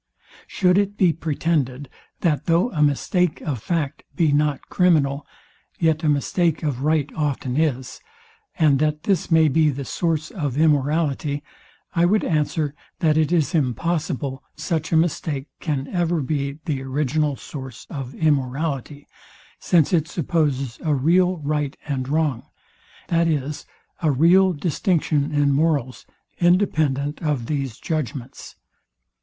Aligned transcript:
Should 0.47 0.79
it 0.79 0.97
be 0.97 1.13
pretended, 1.13 1.87
that 2.21 2.47
though 2.47 2.71
a 2.71 2.81
mistake 2.81 3.39
of 3.41 3.61
fact 3.61 4.01
be 4.15 4.31
not 4.31 4.67
criminal, 4.67 5.27
yet 5.77 6.03
a 6.03 6.09
mistake 6.09 6.63
of 6.63 6.81
right 6.81 7.07
often 7.15 7.55
is; 7.55 8.01
and 8.57 8.79
that 8.79 9.03
this 9.03 9.29
may 9.29 9.47
be 9.47 9.69
the 9.69 9.85
source 9.85 10.31
of 10.31 10.57
immorality: 10.57 11.43
I 11.95 12.05
would 12.05 12.23
answer, 12.23 12.73
that 12.97 13.15
it 13.15 13.31
is 13.31 13.53
impossible 13.53 14.41
such 14.55 14.91
a 14.91 14.97
mistake 14.97 15.45
can 15.59 15.87
ever 15.89 16.21
be 16.21 16.57
the 16.65 16.81
original 16.81 17.35
source 17.35 17.85
of 17.87 18.15
immorality, 18.15 19.05
since 19.59 19.93
it 19.93 20.07
supposes 20.07 20.79
a 20.83 20.95
real 20.95 21.37
right 21.37 21.77
and 21.85 22.09
wrong; 22.09 22.47
that 23.09 23.27
is, 23.27 23.67
a 24.01 24.09
real 24.09 24.51
distinction 24.53 25.31
in 25.31 25.53
morals, 25.53 26.07
independent 26.39 27.21
of 27.21 27.45
these 27.45 27.77
judgments. 27.77 28.55